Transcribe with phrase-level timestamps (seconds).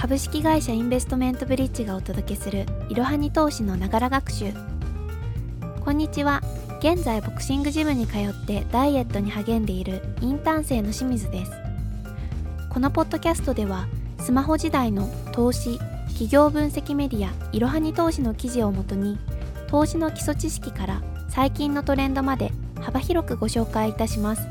[0.00, 4.52] 株式会社インベストメントブリッジがお届けするいろはに投資のながら学習。
[5.84, 6.40] こんにちは。
[6.78, 11.50] 現在ボクシングジムに通ってダイエットに励んでいるインターン生の清水です。
[12.70, 13.88] このポッドキャストでは
[14.20, 15.80] スマホ時代の投資
[16.10, 19.18] 企業分析メディアいろはに投資の記事をもとに
[19.66, 24.42] 投資の基礎知識から最近のトレンドまで幅広くご紹介いたします。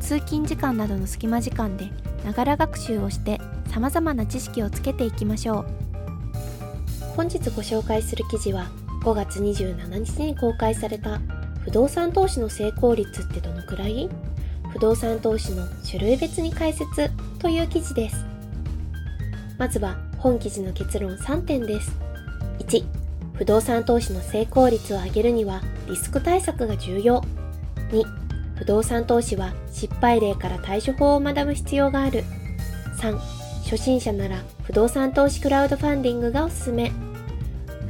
[0.00, 1.92] 通勤時間などの隙間時間で
[2.24, 5.66] ながら学習をして様々な知識をつけていきましょう。
[7.16, 8.66] 本日ご紹介する記事は
[9.02, 11.20] 5月27日に公開された
[11.64, 14.08] 不動産投資の成功率ってどのくらい？
[14.70, 18.24] 不動産投資の種類別に解説という記事です。
[19.58, 21.92] まずは本記事の結論3点です。
[22.60, 22.84] 1
[23.34, 27.22] 不動産投資の成功率を上げるにはリスク対策が重要。
[27.90, 28.04] 2
[28.56, 32.24] 不動産投資は失敗例から対処法を学ぶ必要がある。
[32.98, 33.37] 3
[33.68, 36.90] 初心者なら不動産投資クラウドファンディングがおすすめ。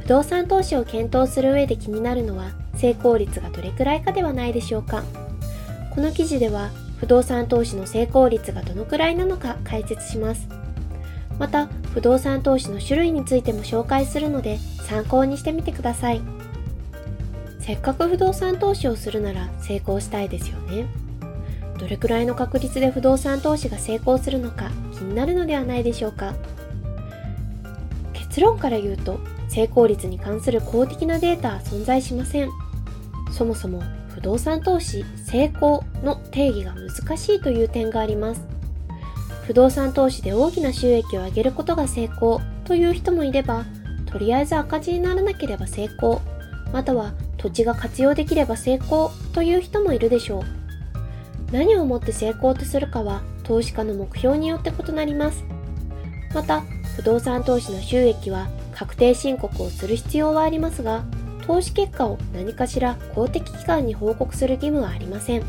[0.01, 5.05] 不動産投資を検討する上で気になるのは成功率がどれくらいかではないでしょうか。
[5.95, 10.49] この記事では不動産投資の成功率がどのくらいなのか解説します。
[11.37, 16.21] また不動産投資の種類についても紹介するので参考にしてみてください。
[17.61, 20.87] せっかく不動産投資をするなら成功したいですよね。
[21.79, 26.35] どれくらいの確率で不動産投資が成功するのか気になるのではないでしょうか。
[28.13, 32.49] 結論から言うと成功率に関する公的なデータは存在しません。
[33.31, 38.41] そもそも不動産投資成功の定義が難しいという点があります。
[39.47, 43.65] 不動産投資で大きな収益を上げることが成功という人もいれば
[44.05, 46.21] とりあえず赤字にならなければ成功
[46.71, 50.58] または土地が活用できれば成功という人もいるでしょう。
[51.51, 55.43] 何をもって成功とするかは投資家の目標によって異なります。
[56.33, 56.61] また
[56.95, 61.03] 不動産投資の収益は確定申告をする必要はありますが
[61.47, 65.43] 投資結果を何かしら公的機関に報告する義務はありません。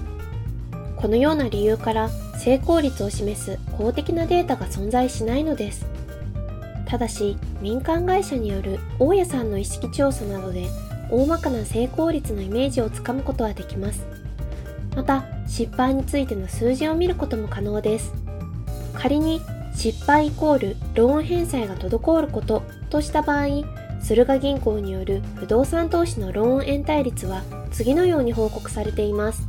[0.97, 2.09] このような理由から
[2.39, 5.87] 成功率を示す公的なデータが存在しないのです。
[6.87, 10.67] ただし民間会社による大家さんの意識調査などで
[11.11, 14.05] 大まかな成功率のイメージをつかむことはできます。
[14.97, 18.15] また失敗についての数字を見ることも可能です。
[18.95, 19.43] 仮に
[19.75, 23.47] 失敗イコールローン返済が滞ることとした場合
[24.01, 29.49] 駿河銀行による不動産投資のローン延滞率は次のように報告されています。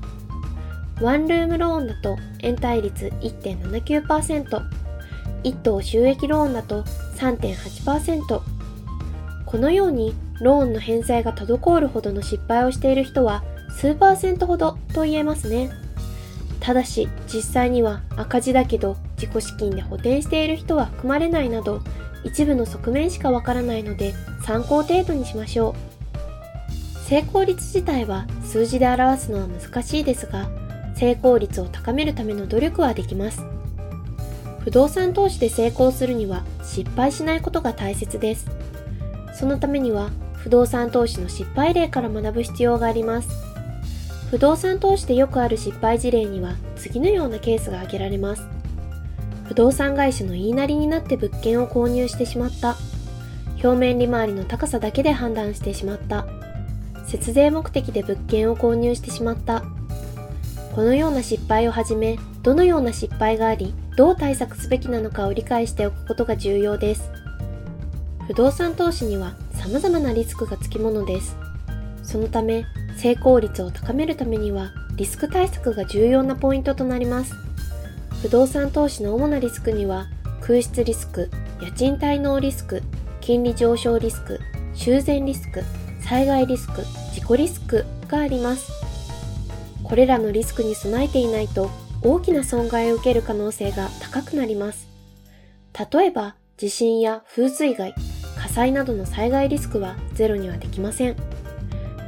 [1.02, 4.62] ワンルームローンだと延滞率1.79%
[5.44, 6.84] 一等収益ローンだと
[7.18, 8.42] 3.8%
[9.46, 15.72] このようにローンの返済が滞るほどの失敗をしている人は数パーセントほどと言えますね。
[16.62, 21.82] ただし実際には赤字だけど自己資金で補填している人は含まれないなど
[22.24, 24.14] 一部の側面しかわからないので
[24.46, 25.92] 参考程度にしましょう。
[27.10, 30.50] 成功率自体は数字で表すのは難しいですが
[30.96, 33.44] 成功率を高めるための努力はできます。
[34.60, 38.46] 不動産投資で成功するには失敗しないことが大切です。
[39.34, 43.51] そのためには不動産投資の失敗例から学ぶ必要があります。
[44.31, 48.47] 不動産投資でよくある失敗事例には次のようなケースが挙げられます。
[49.44, 52.78] 不動産会社の言いなりになって物件を購入してしまった。
[53.62, 56.25] 表面利回りの高さだけで判断してしまった。
[57.06, 59.64] 節税目的で物件を購入してしまった。
[60.74, 67.12] このような失敗をはじめ、どのような失敗があり、どう対策すべきなのかを理解しておくことが重要です。
[68.28, 71.36] 不動産投資には様々なリスクがつきものです。
[72.02, 72.64] そのため、
[72.97, 77.34] 成功率を高めるためには、リスク対策が重要なポイントとなります。
[78.22, 80.07] 不動産投資の主なリスクには、
[80.41, 81.29] 空室リスク、
[81.62, 82.84] 家賃滞納リスク、
[83.19, 84.40] 金利上昇リスク、
[84.74, 85.63] 修繕リスク、
[86.02, 88.72] 災害リスク、事故リスクがあります。
[89.84, 91.69] これらのリスクに備えていないと
[92.03, 94.88] 大きな損害を受ける可能性が高くなります。
[95.91, 97.94] 例えば、地震や風水害、
[98.37, 101.16] 火災などの災害リスクはゼロにはできません。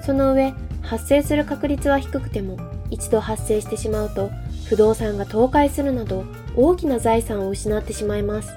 [0.01, 0.53] その上、
[0.83, 2.57] 発生する確率は低くても、
[2.91, 4.29] 一度発生してしまうと、
[4.69, 6.25] 不動産が倒壊するなど、
[6.55, 8.53] 大きな財産を失ってしまいます。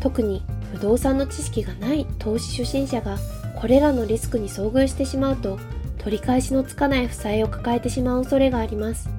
[0.00, 0.42] 特に、
[0.72, 3.18] 不動産の知識がない投資初心者が、
[3.60, 5.58] これらのリスクに遭遇してしまうと、
[5.98, 9.10] 取り返しのつかない負債を抱えてしまう恐れがあります。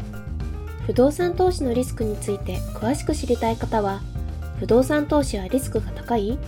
[0.87, 4.01] 不動産投資のリスクについて詳しく知りたい方は、
[4.59, 6.39] 不動産投資はリスクが高い？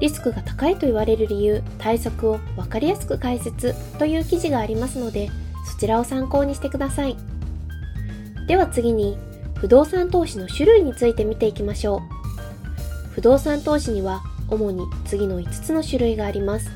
[0.00, 5.30] リスクが高いと言われる理由、対策を分かりやすく解説という記事がありますので、
[5.70, 7.16] そちらを参考にしてください。
[8.46, 9.18] では次に、
[9.56, 12.00] 不動産投資の種類について見ていきましょう。
[13.12, 16.70] 不動産投資には主に次の5つの種類があります。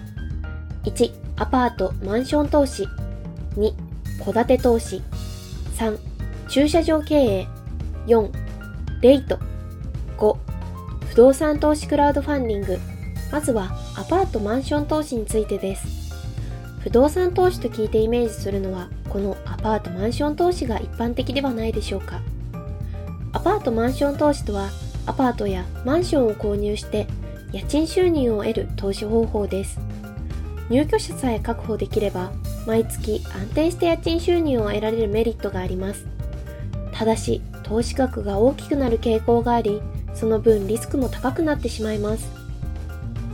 [0.84, 2.86] 1、アパート・マンション投資。
[3.56, 3.72] 2、
[4.22, 5.00] 戸建て投資。
[5.78, 5.98] 3、
[6.48, 7.48] 駐車場経営。
[8.06, 8.30] 4、
[9.00, 9.38] レイト。
[10.18, 10.36] 5、
[11.08, 12.93] 不動産投資クラウドファンディング。
[13.34, 16.14] まずはアパート・マンション投資についてです。
[16.78, 22.20] 不動産投資と聞いてイメージするのはこのアパート・マンション投資が一般的ではないでしょうか。
[23.32, 24.70] アパート・マンション投資とは
[25.06, 27.08] アパートやマンションを購入して
[27.50, 29.80] 家賃収入を得る投資方法です。
[30.70, 32.30] 入居者さえ確保できれば
[32.68, 36.06] 毎月安定して家賃収入を得られるメリットがあります。
[36.92, 39.82] ただし投資額が大きくなる傾向があり
[40.14, 42.43] その分リスクも高くなってしまいます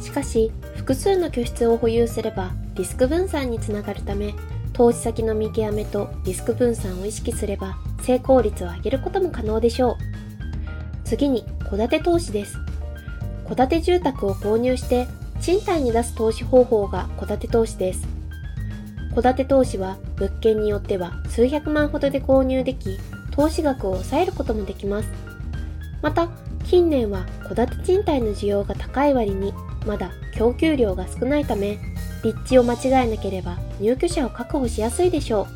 [0.00, 4.34] しかし複数の居室を保有すればリスク分散につながるため
[4.72, 9.96] 投資先の見極めとリスク分散を意識すれば成功率を上げることも可能でしょう。
[11.04, 12.56] 次に戸建て投資です。
[13.48, 15.06] 戸建て住宅を購入して
[15.40, 18.06] 賃貸に出す投資方法が戸建て投資です。
[19.14, 22.98] 戸建て投資は物件によっては数百万ほどで購入でき
[23.32, 25.08] 投資額を抑えることもできます。
[26.00, 26.28] また
[26.64, 29.52] 近年は戸建て賃貸の需要が高い割に
[29.86, 31.78] まだ供給量が少ないため
[32.22, 35.48] 立地を間違えなければ入居者を確保しやすいでしょ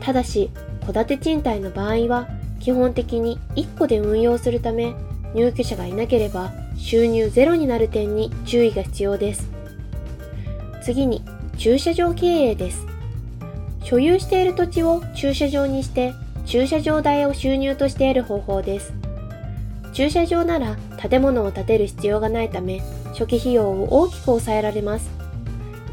[0.00, 0.04] う。
[0.04, 0.50] ただし
[0.86, 2.28] 戸建て賃貸の場合は
[2.58, 4.94] 基本的に1戸で運用するため
[5.34, 9.48] 入居者がいなければ収入ゼロになる点に注意が必要です。
[10.82, 11.22] 次に
[11.56, 12.86] 駐車場経営です。
[13.84, 16.14] 所有している土地を駐車場にして
[16.46, 18.92] 駐車場代を収入として得る方法です。
[19.92, 20.76] 駐車場なら
[21.08, 22.80] 建物を建てる必要がないため
[23.20, 25.10] 初期費用を大きく抑えられます。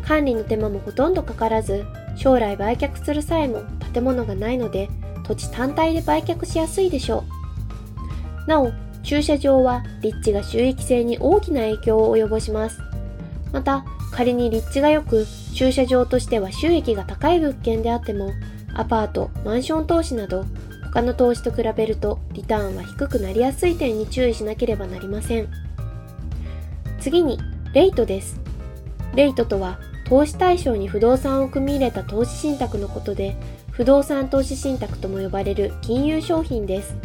[0.07, 1.85] 管理の手間もほとんどかからず
[2.15, 3.63] 将来売却する際も
[3.93, 4.89] 建物がないので
[5.23, 7.25] 土地単体で売却しやすいでしょ
[8.45, 8.49] う。
[8.49, 8.71] なお
[9.03, 12.79] 駐車場は立地が収益性に大きな影響を及ぼします。
[13.51, 13.83] また
[14.13, 18.31] 仮に立地が良く駐車場としては収益が高い物件であっても
[18.73, 20.45] アパートマンション投資など
[20.93, 25.66] 他の投資と比べるとリターンは低くなりやすい点に注意しなければなりません。
[26.99, 27.39] 次に
[27.73, 28.39] レイトです。
[29.15, 33.35] レイトとは投資対象に不動産を組み入れた投資信託のことで
[33.71, 36.95] 不動産投資信託とも呼ばれる金融商品です。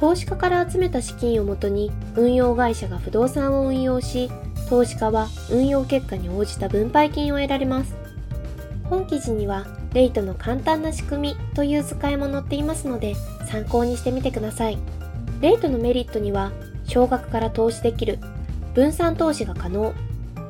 [0.00, 4.30] 投資家から集めた資金をもとに運用会社が不動産を運用し
[4.68, 7.94] 投資家は運用結果に応じた分配金を得られます。
[8.84, 13.14] 本記事にはレイトの簡単な仕組みという図解も載っていますので
[13.48, 14.78] 参考にしてみてください。
[15.40, 16.52] レイトのメリットには
[16.84, 18.18] 少額から投資できる、
[18.74, 19.94] 分散投資が可能、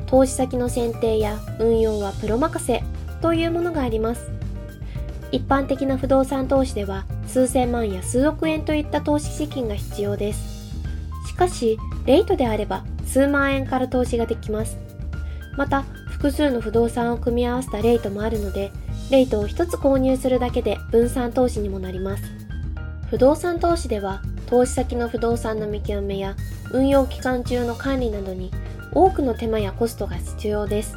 [0.07, 2.83] 投資先の選定や運用はプロ任せ
[3.21, 4.31] というものがあります。
[5.31, 10.73] 一般的な不動産投資では数千万や数億円といった投資資金が必要です。
[11.27, 14.79] しかし、レイトであれば数万円から投資ができます。
[15.57, 18.73] また、複数の不動産を組み合わせたレイトもあるので、
[19.11, 22.23] レイトを1つ購入するだけで分散投資にもなります。
[23.11, 24.23] 不動産投資では
[24.55, 26.37] 投資先の不動産の見極めや
[26.71, 28.53] 運用期間中の管理などに
[28.93, 30.95] 多くの手間やコストが必要です。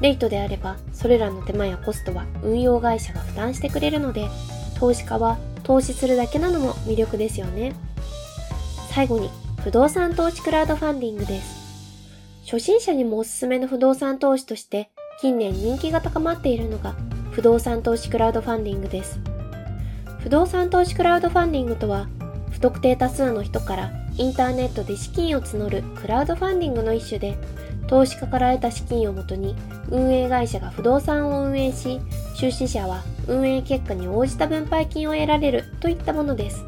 [0.00, 4.28] レイトであればそれらの手間やコストは運用会社が負担してくれるので
[4.76, 7.76] 投資家は投資するだけなのも魅力ですよね。
[8.90, 9.30] 最後に
[9.62, 11.54] 不動産投資クラウドファンディングです。
[12.44, 16.96] 初心者にもおすすめの不動産投資として近年人気が高まっているのが
[17.30, 19.20] 不動産投資クラウドファンディングです。
[20.18, 22.08] 不動産投資クラウドファンディングとは、
[22.54, 27.36] 不特定多数の人からインターネットで資金を募るクラウドファンディングの一種で、
[27.88, 29.56] 投資家から得た資金をもとに
[29.90, 32.00] 運営会社が不動産を運営し、
[32.36, 36.64] 出資者は運営結果に応じた分配金を得られるといったものです。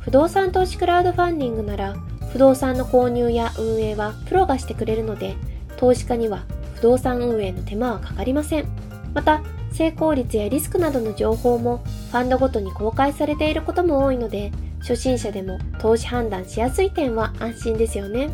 [0.00, 1.96] 不動産投資クラウドファンディングなら、
[2.30, 5.36] 不動産の購入や運営はプロがしてくれるので、
[5.78, 8.68] 投資家には不動産運営の手間はかかりません。
[9.14, 9.40] また
[9.72, 14.50] 成功率やリスクなどの情報もファンドごとに公開されていることも多いので
[14.80, 18.30] 初心者でも投資判断しやすい点は安心ですよね。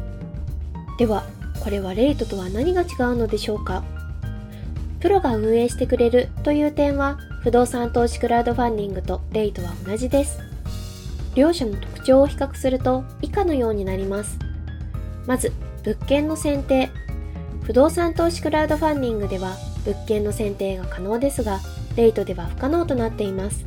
[0.98, 1.24] では
[1.62, 3.84] これはレイトとは何が違うのでしょうか？
[5.00, 10.40] プロが運営してくれるという点は不動産投資クラウドファンディングとレイトは同じです。
[11.34, 14.38] 両者の特徴を比較すると以下のようになります。
[15.26, 15.52] まず
[15.84, 16.88] 物件の選定。
[17.62, 21.58] 不動産投資クラウドファンディングでは物件の選定が可能ですが、
[21.96, 23.64] レイトでは不可能となっています。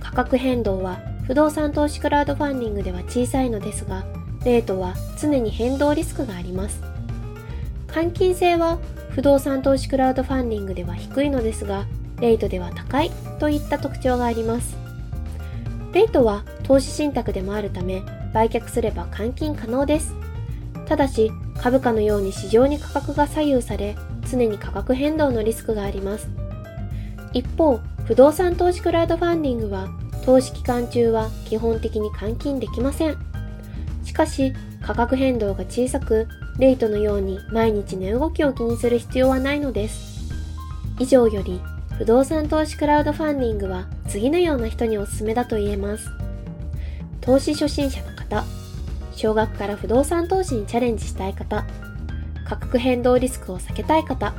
[0.00, 4.04] 価格変動は不動産投資クラウドファンディングでは小さいのですが、
[4.44, 6.82] レートは常に変動リスクがあります。
[7.88, 8.78] 換金性は
[9.10, 11.86] 不動産投資クラウドファンディングでは低いのですが、
[12.20, 14.76] レイトでは高いといった特徴があります。
[15.92, 18.02] レイトは投資信託でもあるため、
[18.32, 20.14] 売却すれば換金可能です。
[20.86, 23.96] ただし、株価のように市場に価格が左右され、
[24.30, 26.28] 常に価格変動のリスクがあります。
[27.32, 29.88] 一方、不動産投資クラウドファンディングは、
[30.24, 33.16] 投資期間中は基本的に換金できません。
[34.04, 36.26] しかし、価格変動が小さく、
[36.58, 40.32] レイトのように毎日の動きを気にする必要はないのです。
[40.98, 41.60] 以上より、
[41.96, 46.10] 不動産投資クラウドファンディングは次のような人におすすめだと言えます。
[47.20, 48.44] 投資初心者の方、
[49.14, 51.64] 少額から不動産投資にチャレンジしたい方、
[52.44, 54.34] 価格変動リスクを避けたい方、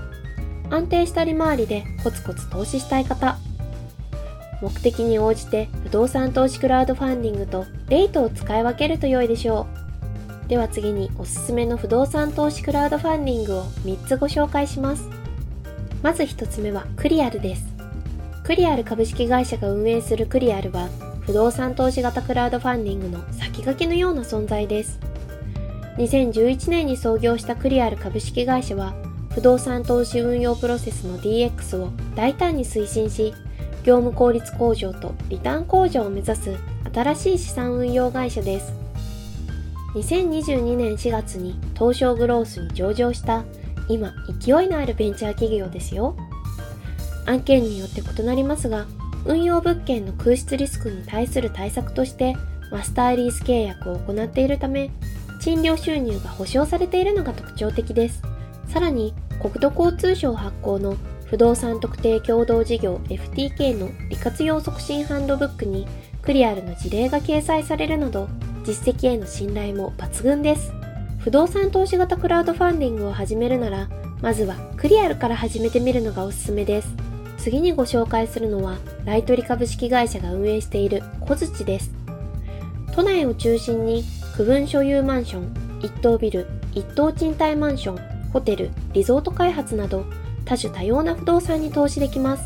[0.72, 3.38] 安定した利回りでコツコツ投資したい方、
[4.62, 9.68] 目的に応じて不動産投資クラウドファンディングとレートを使い分けると良いでしょ
[10.46, 10.50] う。
[10.50, 15.10] では次におすすめの不動産投資クラウドファンディングを3つご紹介します。
[16.02, 17.66] まず1つ目はクリアルです。
[18.44, 20.88] クリアル株式会社が運営するクリアルは
[21.22, 25.00] 不動産投資型クラウドファンディングの先駆けのような存在です。
[25.98, 28.94] 2011年に創業したクリアル株式会社は、
[29.34, 33.34] 不動産投資運用プロセスの DX を大胆に推進し、
[33.84, 36.56] 業務効率向上とリターン向上を目指す
[36.94, 38.74] 新しい資産運用会社です。
[39.96, 43.44] 2022年4月に東証グロースに上場した
[43.88, 46.16] 今勢いのあるベンチャー企業ですよ。
[47.26, 48.86] 案件によって異なりますが、
[49.26, 52.36] 運用物件の空室リスクに対する対策として
[52.72, 54.90] マスターリース契約を行っているため
[55.40, 58.22] 賃料収入が保証されているのが特徴的です
[58.72, 65.88] さらに国土交通省発行の不動産特定共同事業 FTK の利活用促進ハンドブックに
[66.22, 68.28] クリアルの事例が掲載されるなど
[68.64, 70.72] 実績への信頼も抜群です
[71.20, 73.90] 不動産投資型クラウドファンディングを始めるなら
[74.22, 77.12] まずはクリアルから始めてみるのがおすすめです
[77.42, 81.92] 次にご紹介するのは、ライトリ株式会社が運営している小槌です。
[82.94, 84.04] 都内を中心に
[84.36, 90.06] 区分所有マンション、一棟ビル、一棟賃貸マンション、ホテル、リゾート開発など
[90.46, 92.44] 多種多様な不動産に投資できます。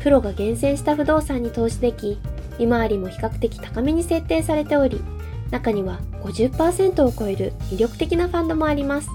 [0.00, 2.18] プロが厳選した不動産に投資でき、
[2.58, 5.00] 利回りも比較的高めに設定されており、
[5.50, 9.08] 中には50%を超える魅力的なファンドもあります。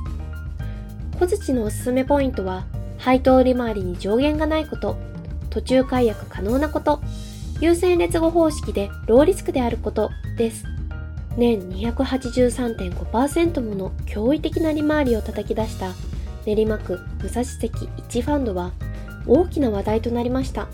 [1.20, 2.66] 小槌のおすすめポイントは、
[2.98, 4.98] 配当利回りに上限がないこと、
[5.50, 7.02] 途中解約可能なこと、
[7.60, 10.66] 優先劣後方式でローリスクであることです。
[11.38, 15.94] 年283.5%もの驚異的な利回りを叩き出した
[16.46, 18.72] 練馬区武蔵関1ファンドは
[19.28, 20.68] 大きな話題となりました。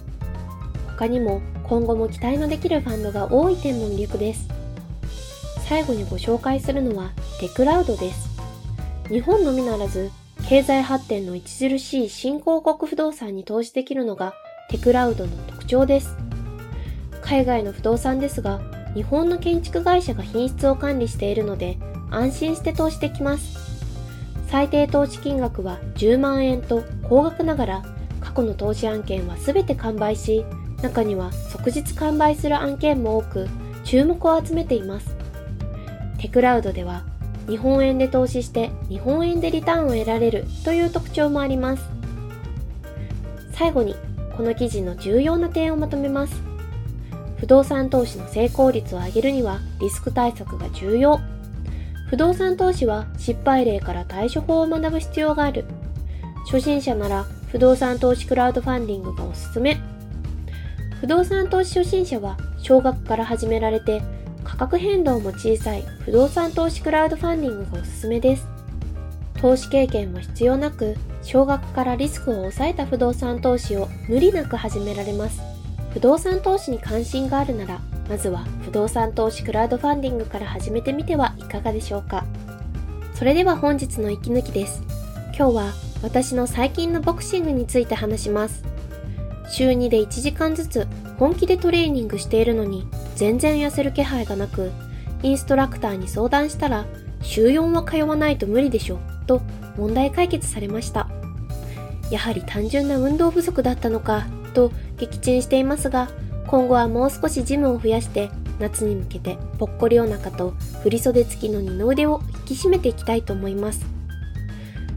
[0.88, 4.48] 他にも今後も期待のできるファンドが多い点も魅力です。
[5.68, 8.30] 最後にご紹介するのはテクラウドです。
[9.10, 10.12] 日本のみならず
[10.48, 14.34] 経済発展の著しい新興国不動産に投資できるのが
[14.70, 16.16] テクラウドの特徴です。
[17.22, 18.62] 海外の不動産ですが、
[18.94, 21.78] 日本の建築会社が品質を管理しているので
[22.12, 23.58] 安心して投資できます。
[24.48, 27.84] 最低投資金額は10万円と高額ながら
[28.22, 30.46] 過去の投資案件は全て完売し、
[30.82, 33.48] 中には即日完売する案件も多く
[33.84, 35.16] 注目を集めています。
[36.20, 37.04] テクラウドでは
[37.48, 41.84] 日本円で投資して日本円でリターンを得られるという特徴もあります。
[43.52, 43.96] 最後に、
[44.36, 46.53] この記事の重要な点をまとめます。
[47.44, 51.20] 不動産投資の成功率を上げるにはリスク対策が重要。
[52.08, 55.66] 不動産投資は失敗例から対処法を学ぶ必要がある。
[56.46, 59.78] 初心者なら不動産投資クラウドファンディングがおすすめ。
[61.02, 64.02] 不動産投資初心者は少額から始められて
[64.46, 68.48] 価格変動も小さい不動産投資クラウドファンディングがおすすめです。
[69.42, 75.53] 投資経験も必要なく、少額からリスクを抑えた不動産投資を無理なく始められます。
[75.94, 82.26] 不動産投資に関心があるなら、まずは不動産投資クラウドファンディングから始めてみてはいかがでしょうか。
[83.14, 84.82] それでは本日の息抜きです。
[85.38, 88.64] 今日は私の最近のボクシングについて話します。
[89.50, 90.88] 週2で1時間ずつ
[91.20, 94.72] 本気でトレーニングしているのに全然痩せる気配がなく、
[95.22, 96.86] インストラクターに相談したら、
[97.22, 99.42] 週4は通わないと無理でしょ、と
[99.78, 101.08] 問題解決されました。
[102.10, 106.10] やはり単純な運動不足だったのか、と撃沈していますが、
[106.48, 113.86] 今後はもう少しジムを増やして、夏に向けてぽっこりお腹と振袖付きの二の腕を引き締めていきたいと思います。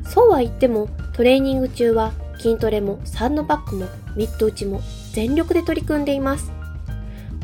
[0.04, 6.52] そうは言っても、トレーニング中は筋トレもサンドバッグもミット打ちも全力で取り組んでいます。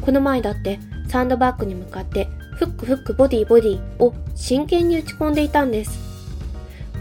[0.03, 0.79] この前だって
[1.09, 5.99] サンドバッグに向かってフックフックボディボディを真剣に打ち込んでいたんです。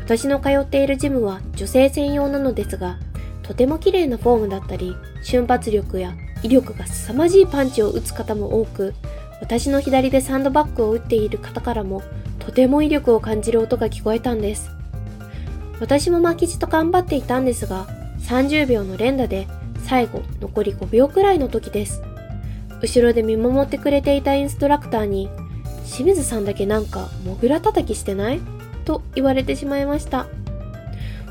[0.03, 2.97] 私の通っているジムは女性専用なのですが、
[3.43, 8.93] とても綺麗なフォームだったり、瞬発力や威力が凄まじいパンチを打つ方も多く、
[9.41, 12.03] 私の左でサンドバッグを打っている方からも
[12.39, 14.69] とても威力を感じる音が聞こえたんです。
[15.79, 17.87] 私も巻き地と頑張っていたんですが、
[18.21, 19.47] 30秒の連打で
[19.83, 22.01] 最後残り5秒くらいの時です。
[22.81, 25.29] 後ろで見守ってくれていたインストラクターに、
[25.85, 28.39] 清水さんだけなんかモグラ叩きしてない？
[28.85, 30.27] と言われてしまいました。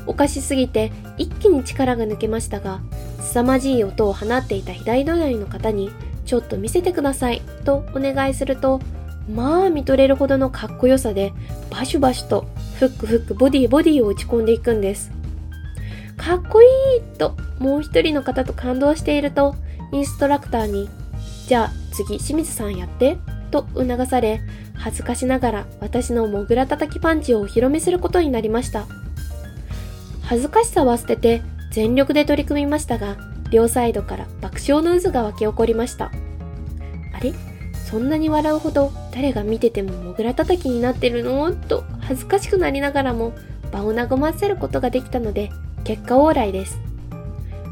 [0.07, 2.81] おかしすぎて一気に力が抜けましたが、
[3.19, 5.91] 凄まじい音を放っていた左隣の方に、
[6.25, 8.81] ちょっと見せてくださいとお願いすると、
[9.29, 11.33] まあ見とれるほどのかっこよさで、
[11.69, 12.47] バシュバシュと
[12.79, 15.11] フックフックボディボディを打ち込んでいくんです。
[16.17, 16.65] かっこい
[16.97, 19.55] いともう一人の方と感動していると、
[19.91, 20.89] インストラクターに、
[21.47, 23.17] じゃあ次清水さんやって
[23.51, 24.41] と促され、
[24.73, 28.87] 恥ずかしながら私のモグラ叩きパンチをお披露目することになりました。
[30.31, 33.17] 恥ずかしさは捨てて全力で取り組みましたが、
[33.49, 36.05] 両サイドから爆笑の渦が沸き起こりました。
[36.05, 37.33] あれ？
[37.73, 41.51] そんなに笑うほど誰が見ててもモグラ叩きになってるの？
[41.51, 43.33] と恥ずかしくなりながらも
[43.73, 45.51] 場を和ませることができたので
[45.83, 46.79] 結果オーライです。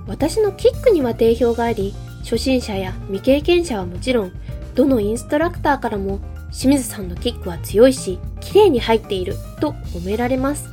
[0.05, 4.33] 私のキックには定評があり、初心者や未経験者はもちろん、
[4.75, 6.19] どのインストラクターからも
[6.51, 10.67] 清水さんのキックは強いし、綺麗に入っていると褒められます。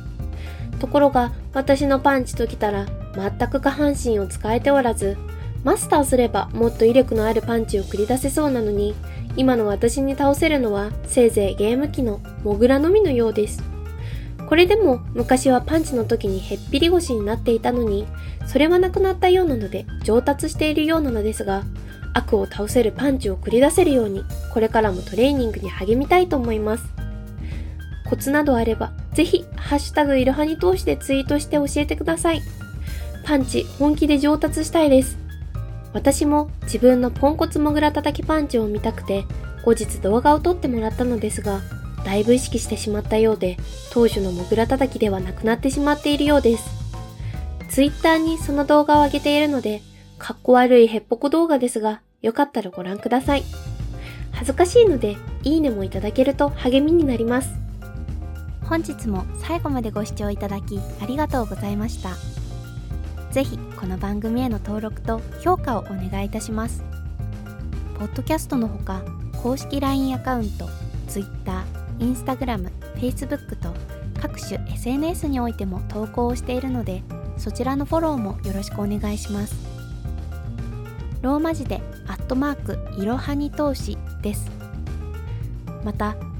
[0.79, 5.17] ところが私のパンチときたら全く下半身を使えておらず、
[5.63, 8.95] マスターすればもっと威力のあるパンチを繰り出せそうなのに、
[9.35, 13.63] 今の私に倒せるのはせいぜいゲーム機のモグラのみのようです。
[14.47, 18.07] これでも昔はパンチの時にへっぴり腰になっていたのに、
[18.45, 21.63] それはなくなったようなので上達しているようなのですが、
[22.13, 26.85] 悪を倒せるパンチを繰り出せるように、これからもトレーニングに励みたいと思います。
[28.07, 32.41] コツなどあれば、ぜひ、ハッシュタグいろはに通してツイートして教えてください。
[33.25, 35.17] パンチ、本気で上達したいです。
[35.93, 39.25] 私も自分のポンコツモグラ叩きパンチを見たくて、
[39.63, 41.61] 後日動画を撮ってもらったのですが、
[42.05, 43.57] だいぶ意識してしまったようで、
[43.91, 46.69] 当初のモグラ叩きではなくなってしまっているようです。
[47.69, 49.81] ツイッターにその動画を上げているので、
[50.17, 53.43] かっこ悪いヘッポコ動画ですが、よかったらご覧ください。
[54.31, 57.66] 恥ずかしいので、いいねもいただけると励みになります。
[58.69, 62.09] 本日も最後までご視聴いただきありがとうございました。
[63.31, 66.83] ぜひこの番組への登録と評価をお願いいたします。
[67.97, 69.03] ポッドキャストのほか、
[69.41, 70.67] 公式 LINE アカウント、
[71.07, 71.63] Twitter、
[71.99, 73.73] Instagram、Facebook と
[74.21, 77.03] 各種 SNS においても投稿をしているので、
[77.37, 79.55] そちらのフォローもよろしくお願いします。
[81.21, 82.55] ローマ字でアットマー
[82.95, 84.51] クいろはに投資です。
[85.85, 86.17] また、